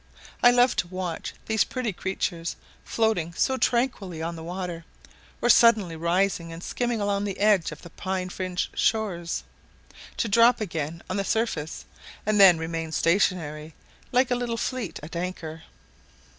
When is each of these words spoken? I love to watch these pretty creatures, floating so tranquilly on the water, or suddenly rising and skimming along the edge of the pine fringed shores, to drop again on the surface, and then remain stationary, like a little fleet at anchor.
I 0.41 0.49
love 0.49 0.75
to 0.77 0.87
watch 0.87 1.35
these 1.45 1.63
pretty 1.63 1.93
creatures, 1.93 2.55
floating 2.83 3.33
so 3.33 3.55
tranquilly 3.55 4.19
on 4.19 4.35
the 4.35 4.43
water, 4.43 4.83
or 5.43 5.47
suddenly 5.47 5.95
rising 5.95 6.51
and 6.51 6.63
skimming 6.63 6.99
along 6.99 7.25
the 7.25 7.37
edge 7.39 7.71
of 7.71 7.83
the 7.83 7.91
pine 7.91 8.29
fringed 8.29 8.69
shores, 8.75 9.43
to 10.17 10.27
drop 10.27 10.59
again 10.59 11.03
on 11.07 11.17
the 11.17 11.23
surface, 11.23 11.85
and 12.25 12.39
then 12.41 12.57
remain 12.57 12.91
stationary, 12.91 13.75
like 14.11 14.31
a 14.31 14.35
little 14.35 14.57
fleet 14.57 14.99
at 15.03 15.15
anchor. 15.15 15.65